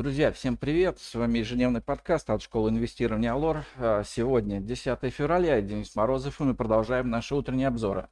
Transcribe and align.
Друзья, 0.00 0.32
всем 0.32 0.56
привет! 0.56 0.98
С 0.98 1.14
вами 1.14 1.40
ежедневный 1.40 1.82
подкаст 1.82 2.30
от 2.30 2.40
школы 2.40 2.70
инвестирования 2.70 3.34
Алор. 3.34 3.66
А, 3.76 4.02
сегодня 4.02 4.58
10 4.58 4.98
февраля, 5.12 5.56
я 5.56 5.60
Денис 5.60 5.94
Морозов, 5.94 6.40
и 6.40 6.44
мы 6.44 6.54
продолжаем 6.54 7.10
наши 7.10 7.34
утренние 7.34 7.68
обзоры. 7.68 8.08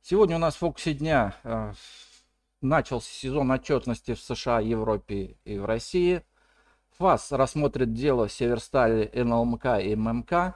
Сегодня 0.00 0.36
у 0.36 0.38
нас 0.38 0.54
в 0.54 0.58
фокусе 0.58 0.94
дня 0.94 1.34
а, 1.42 1.72
начался 2.60 3.10
сезон 3.10 3.50
отчетности 3.50 4.14
в 4.14 4.20
США, 4.20 4.60
Европе 4.60 5.36
и 5.44 5.58
в 5.58 5.64
России. 5.64 6.22
ФАС 6.98 7.32
рассмотрит 7.32 7.92
дело 7.92 8.28
Северстали, 8.28 9.10
НЛМК 9.12 9.80
и 9.82 9.96
ММК. 9.96 10.54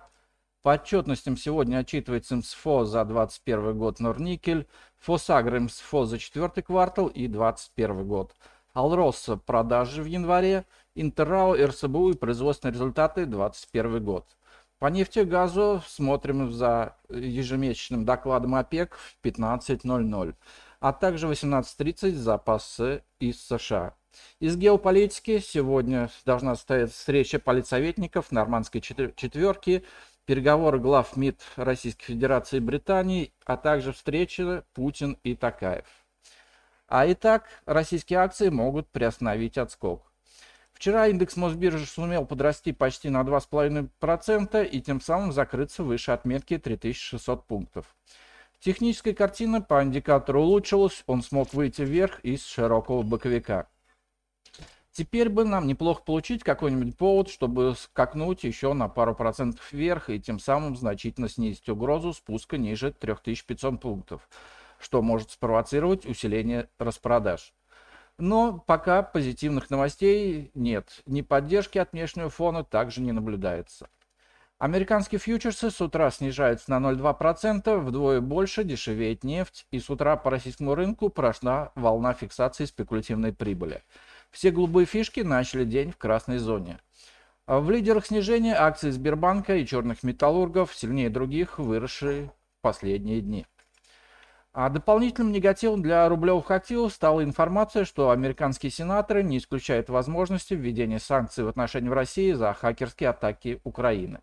По 0.62 0.74
отчетностям 0.74 1.36
сегодня 1.36 1.78
отчитывается 1.78 2.36
МСФО 2.36 2.84
за 2.84 3.04
2021 3.04 3.76
год 3.76 3.98
Норникель, 3.98 4.68
ФОСАГР 5.00 5.58
МСФО 5.58 6.04
за 6.04 6.18
четвертый 6.18 6.62
квартал 6.62 7.08
и 7.08 7.26
2021 7.26 8.06
год. 8.06 8.32
Алроса 8.72 9.36
продажи 9.36 10.02
в 10.02 10.06
январе, 10.06 10.64
Интеррау, 10.94 11.54
РСБУ 11.54 12.10
и 12.10 12.16
производственные 12.16 12.74
результаты 12.74 13.26
2021 13.26 14.04
год. 14.04 14.26
По 14.78 14.86
нефти 14.86 15.20
и 15.20 15.24
газу 15.24 15.82
смотрим 15.86 16.52
за 16.52 16.96
ежемесячным 17.08 18.04
докладом 18.04 18.54
ОПЕК 18.54 18.94
в 18.94 19.18
15.00, 19.24 20.34
а 20.80 20.92
также 20.92 21.26
18.30 21.26 22.12
запасы 22.12 23.02
из 23.18 23.44
США. 23.44 23.94
Из 24.40 24.56
геополитики 24.56 25.40
сегодня 25.40 26.10
должна 26.24 26.54
состояться 26.54 26.96
встреча 26.96 27.38
политсоветников 27.38 28.30
нормандской 28.30 28.80
четверки, 28.80 29.84
переговоры 30.26 30.78
глав 30.78 31.16
МИД 31.16 31.40
Российской 31.56 32.06
Федерации 32.06 32.58
и 32.58 32.60
Британии, 32.60 33.32
а 33.44 33.56
также 33.56 33.92
встреча 33.92 34.64
Путин 34.74 35.18
и 35.24 35.34
Такаев. 35.34 35.86
А 36.88 37.04
и 37.04 37.14
так 37.14 37.44
российские 37.66 38.20
акции 38.20 38.48
могут 38.48 38.88
приостановить 38.88 39.58
отскок. 39.58 40.10
Вчера 40.72 41.08
индекс 41.08 41.36
Мосбиржи 41.36 41.84
сумел 41.84 42.24
подрасти 42.24 42.72
почти 42.72 43.10
на 43.10 43.20
2,5% 43.22 44.66
и 44.66 44.80
тем 44.80 45.00
самым 45.00 45.32
закрыться 45.32 45.82
выше 45.82 46.12
отметки 46.12 46.56
3600 46.56 47.46
пунктов. 47.46 47.94
Техническая 48.60 49.12
картина 49.12 49.60
по 49.60 49.82
индикатору 49.82 50.42
улучшилась, 50.42 51.04
он 51.06 51.22
смог 51.22 51.52
выйти 51.52 51.82
вверх 51.82 52.20
из 52.20 52.46
широкого 52.46 53.02
боковика. 53.02 53.68
Теперь 54.92 55.28
бы 55.28 55.44
нам 55.44 55.66
неплохо 55.66 56.02
получить 56.02 56.42
какой-нибудь 56.42 56.96
повод, 56.96 57.28
чтобы 57.28 57.74
скакнуть 57.76 58.44
еще 58.44 58.72
на 58.72 58.88
пару 58.88 59.14
процентов 59.14 59.72
вверх 59.72 60.10
и 60.10 60.20
тем 60.20 60.40
самым 60.40 60.74
значительно 60.74 61.28
снизить 61.28 61.68
угрозу 61.68 62.14
спуска 62.14 62.56
ниже 62.56 62.92
3500 62.92 63.80
пунктов 63.80 64.28
что 64.78 65.02
может 65.02 65.30
спровоцировать 65.30 66.06
усиление 66.06 66.68
распродаж. 66.78 67.52
Но 68.18 68.58
пока 68.58 69.02
позитивных 69.02 69.70
новостей 69.70 70.50
нет. 70.54 71.02
Ни 71.06 71.22
поддержки 71.22 71.78
от 71.78 71.92
внешнего 71.92 72.30
фона 72.30 72.64
также 72.64 73.00
не 73.00 73.12
наблюдается. 73.12 73.88
Американские 74.58 75.20
фьючерсы 75.20 75.70
с 75.70 75.80
утра 75.80 76.10
снижаются 76.10 76.68
на 76.72 76.90
0,2%, 76.90 77.78
вдвое 77.78 78.20
больше 78.20 78.64
дешевеет 78.64 79.22
нефть, 79.22 79.66
и 79.70 79.78
с 79.78 79.88
утра 79.88 80.16
по 80.16 80.30
российскому 80.32 80.74
рынку 80.74 81.10
прошла 81.10 81.70
волна 81.76 82.12
фиксации 82.12 82.64
спекулятивной 82.64 83.32
прибыли. 83.32 83.84
Все 84.32 84.50
голубые 84.50 84.84
фишки 84.84 85.20
начали 85.20 85.64
день 85.64 85.92
в 85.92 85.96
красной 85.96 86.38
зоне. 86.38 86.80
В 87.46 87.70
лидерах 87.70 88.06
снижения 88.06 88.56
акции 88.56 88.90
Сбербанка 88.90 89.56
и 89.56 89.64
черных 89.64 90.02
металлургов, 90.02 90.74
сильнее 90.74 91.08
других, 91.08 91.60
выросшие 91.60 92.32
последние 92.60 93.20
дни. 93.20 93.46
А 94.60 94.70
дополнительным 94.70 95.30
негативом 95.30 95.82
для 95.82 96.08
рублевых 96.08 96.50
активов 96.50 96.92
стала 96.92 97.22
информация, 97.22 97.84
что 97.84 98.10
американские 98.10 98.72
сенаторы 98.72 99.22
не 99.22 99.38
исключают 99.38 99.88
возможности 99.88 100.54
введения 100.54 100.98
санкций 100.98 101.44
в 101.44 101.48
отношении 101.48 101.88
России 101.88 102.32
за 102.32 102.52
хакерские 102.54 103.10
атаки 103.10 103.60
Украины. 103.62 104.18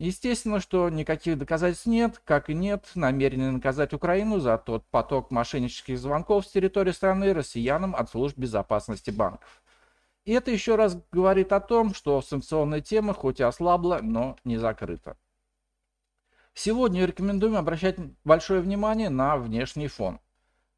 Естественно, 0.00 0.58
что 0.58 0.88
никаких 0.90 1.38
доказательств 1.38 1.86
нет, 1.86 2.20
как 2.24 2.50
и 2.50 2.54
нет 2.54 2.84
намерения 2.96 3.52
наказать 3.52 3.92
Украину 3.92 4.40
за 4.40 4.58
тот 4.58 4.84
поток 4.90 5.30
мошеннических 5.30 6.00
звонков 6.00 6.46
с 6.46 6.50
территории 6.50 6.90
страны 6.90 7.32
россиянам 7.32 7.94
от 7.94 8.10
служб 8.10 8.36
безопасности 8.36 9.12
банков. 9.12 9.62
И 10.24 10.32
это 10.32 10.50
еще 10.50 10.74
раз 10.74 10.98
говорит 11.12 11.52
о 11.52 11.60
том, 11.60 11.94
что 11.94 12.20
санкционная 12.22 12.80
тема 12.80 13.14
хоть 13.14 13.38
и 13.38 13.44
ослабла, 13.44 14.00
но 14.02 14.34
не 14.42 14.56
закрыта. 14.56 15.16
Сегодня 16.54 17.06
рекомендуем 17.06 17.56
обращать 17.56 17.96
большое 18.24 18.60
внимание 18.60 19.08
на 19.08 19.36
внешний 19.36 19.88
фон. 19.88 20.20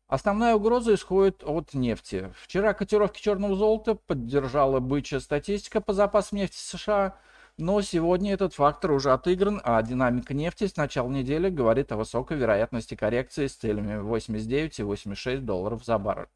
Основная 0.07 0.55
угроза 0.55 0.95
исходит 0.95 1.43
от 1.43 1.73
нефти. 1.73 2.33
Вчера 2.43 2.75
котировки 2.75 3.21
черного 3.21 3.57
золота 3.57 3.95
поддержала 3.95 4.79
бычья 4.79 5.21
статистика 5.21 5.81
по 5.81 5.95
запасам 5.95 6.39
нефти 6.39 6.59
США, 6.59 7.17
но 7.57 7.81
сегодня 7.81 8.35
этот 8.35 8.53
фактор 8.53 8.93
уже 8.93 9.13
отыгран, 9.13 9.61
а 9.65 9.83
динамика 9.83 10.35
нефти 10.35 10.67
с 10.67 10.77
начала 10.77 11.09
недели 11.09 11.49
говорит 11.49 11.93
о 11.93 11.97
высокой 11.97 12.37
вероятности 12.37 12.95
коррекции 12.95 13.47
с 13.47 13.57
целями 13.57 14.01
89 14.01 14.81
и 14.81 14.83
86 14.83 15.45
долларов 15.47 15.83
за 15.85 15.97
баррель. 15.97 16.29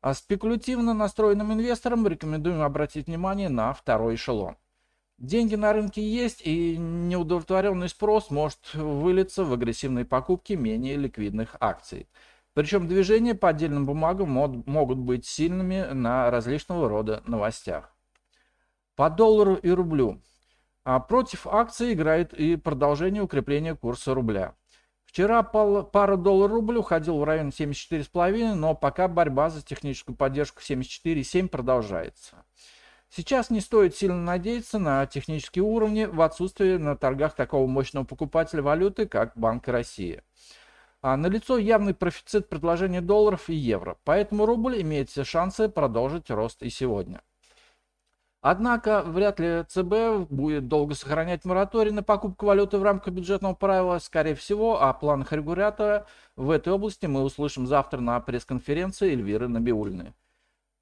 А 0.00 0.14
спекулятивно 0.14 0.94
настроенным 0.94 1.52
инвесторам 1.52 2.08
рекомендуем 2.08 2.62
обратить 2.62 3.06
внимание 3.06 3.50
на 3.50 3.74
второй 3.74 4.14
эшелон. 4.14 4.56
Деньги 5.18 5.56
на 5.56 5.72
рынке 5.72 6.00
есть, 6.00 6.42
и 6.44 6.76
неудовлетворенный 6.78 7.88
спрос 7.88 8.30
может 8.30 8.72
вылиться 8.74 9.44
в 9.44 9.52
агрессивные 9.52 10.04
покупки 10.04 10.52
менее 10.52 10.96
ликвидных 10.96 11.56
акций. 11.58 12.08
Причем 12.54 12.86
движения 12.86 13.34
по 13.34 13.48
отдельным 13.48 13.84
бумагам 13.84 14.30
могут 14.30 14.98
быть 14.98 15.26
сильными 15.26 15.92
на 15.92 16.30
различного 16.30 16.88
рода 16.88 17.22
новостях. 17.26 17.92
По 18.94 19.10
доллару 19.10 19.54
и 19.54 19.70
рублю. 19.70 20.22
А 20.84 21.00
против 21.00 21.46
акций 21.46 21.92
играет 21.92 22.32
и 22.32 22.56
продолжение 22.56 23.22
укрепления 23.22 23.74
курса 23.74 24.14
рубля. 24.14 24.54
Вчера 25.04 25.42
пара 25.42 26.16
доллар-рубль 26.16 26.76
уходил 26.76 27.18
в 27.18 27.24
район 27.24 27.48
74,5, 27.48 28.54
но 28.54 28.74
пока 28.74 29.08
борьба 29.08 29.50
за 29.50 29.62
техническую 29.62 30.14
поддержку 30.16 30.60
74,7 30.60 31.48
продолжается. 31.48 32.44
Сейчас 33.10 33.48
не 33.48 33.60
стоит 33.60 33.96
сильно 33.96 34.20
надеяться 34.20 34.78
на 34.78 35.06
технические 35.06 35.64
уровни 35.64 36.04
в 36.04 36.20
отсутствии 36.20 36.76
на 36.76 36.96
торгах 36.96 37.34
такого 37.34 37.66
мощного 37.66 38.04
покупателя 38.04 38.62
валюты, 38.62 39.06
как 39.06 39.32
Банк 39.34 39.66
России. 39.68 40.22
А 41.00 41.16
налицо 41.16 41.58
явный 41.58 41.94
профицит 41.94 42.48
предложения 42.48 43.00
долларов 43.00 43.48
и 43.48 43.54
евро, 43.54 43.96
поэтому 44.04 44.46
рубль 44.46 44.82
имеет 44.82 45.08
все 45.08 45.24
шансы 45.24 45.68
продолжить 45.68 46.30
рост 46.30 46.62
и 46.62 46.70
сегодня. 46.70 47.22
Однако 48.40 49.02
вряд 49.02 49.40
ли 49.40 49.64
ЦБ 49.68 50.30
будет 50.30 50.68
долго 50.68 50.94
сохранять 50.94 51.44
мораторий 51.44 51.90
на 51.90 52.02
покупку 52.04 52.46
валюты 52.46 52.78
в 52.78 52.82
рамках 52.82 53.12
бюджетного 53.12 53.54
правила. 53.54 53.98
Скорее 53.98 54.34
всего, 54.34 54.80
о 54.80 54.92
планах 54.92 55.32
регулятора 55.32 56.06
в 56.36 56.50
этой 56.50 56.72
области 56.72 57.06
мы 57.06 57.22
услышим 57.22 57.66
завтра 57.66 58.00
на 58.00 58.20
пресс-конференции 58.20 59.12
Эльвиры 59.12 59.48
Набиульны. 59.48 60.14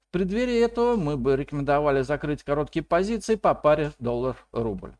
В 0.07 0.11
преддверии 0.11 0.63
этого 0.63 0.95
мы 0.95 1.17
бы 1.17 1.35
рекомендовали 1.35 2.01
закрыть 2.01 2.41
короткие 2.41 2.81
позиции 2.81 3.35
по 3.35 3.53
паре 3.53 3.91
доллар-рубль. 3.99 4.93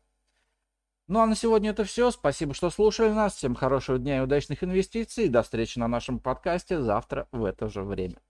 Ну 1.06 1.20
а 1.20 1.26
на 1.26 1.34
сегодня 1.34 1.70
это 1.70 1.84
все. 1.84 2.10
Спасибо, 2.10 2.52
что 2.52 2.68
слушали 2.68 3.10
нас. 3.10 3.34
Всем 3.34 3.54
хорошего 3.54 3.98
дня 3.98 4.18
и 4.18 4.20
удачных 4.20 4.62
инвестиций. 4.62 5.30
До 5.30 5.42
встречи 5.42 5.78
на 5.78 5.88
нашем 5.88 6.18
подкасте 6.18 6.82
завтра 6.82 7.26
в 7.32 7.44
это 7.44 7.70
же 7.70 7.82
время. 7.82 8.20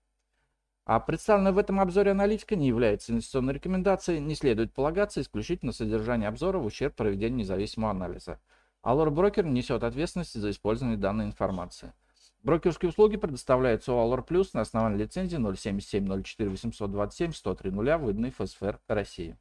А 0.85 1.01
представленная 1.01 1.51
в 1.51 1.59
этом 1.59 1.81
обзоре 1.81 2.13
аналитика 2.13 2.55
не 2.55 2.69
является 2.69 3.11
инвестиционной 3.11 3.55
рекомендацией, 3.55 4.21
не 4.21 4.37
следует 4.37 4.73
полагаться 4.73 5.21
исключительно 5.21 5.73
содержание 5.73 6.29
обзора 6.29 6.59
в 6.59 6.67
ущерб 6.67 6.95
проведению 6.95 7.41
независимого 7.41 7.91
анализа. 7.91 8.39
Allure 8.85 9.11
Брокер 9.11 9.45
несет 9.45 9.83
ответственность 9.83 10.41
за 10.41 10.51
использование 10.51 10.97
данной 10.97 11.25
информации. 11.25 11.93
Брокерские 12.43 12.91
услуги 12.91 13.17
предоставляются 13.17 13.93
Allure 13.93 14.27
Plus 14.27 14.51
на 14.55 14.61
основании 14.61 14.99
лицензии 14.99 15.37
077 15.37 16.23
04 16.23 16.51
827 16.51 17.33
103 17.33 17.71
0 17.71 17.97
выданной 17.97 18.31
ФСФР 18.31 18.81
России. 18.87 19.37